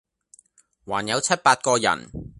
[0.87, 2.09] 還有七八個人，